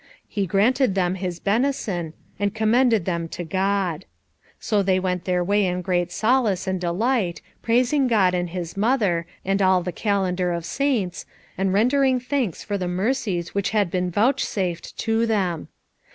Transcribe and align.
He 0.27 0.47
granted 0.47 0.95
them 0.95 1.13
his 1.13 1.39
benison, 1.39 2.13
and 2.39 2.55
commended 2.55 3.05
them 3.05 3.27
to 3.27 3.43
God. 3.43 4.05
So 4.59 4.81
they 4.81 4.99
went 4.99 5.25
their 5.25 5.43
way 5.43 5.63
in 5.67 5.83
great 5.83 6.11
solace 6.11 6.65
and 6.65 6.81
delight, 6.81 7.43
praising 7.61 8.07
God 8.07 8.33
and 8.33 8.49
His 8.49 8.75
Mother, 8.75 9.27
and 9.45 9.61
all 9.61 9.83
the 9.83 9.91
calendar 9.91 10.53
of 10.53 10.65
saints, 10.65 11.27
and 11.55 11.71
rendering 11.71 12.19
thanks 12.19 12.63
for 12.63 12.79
the 12.79 12.87
mercies 12.87 13.53
which 13.53 13.69
had 13.77 13.91
been 13.91 14.09
vouchsafed 14.09 14.97
to 14.97 15.27
them. 15.27 15.67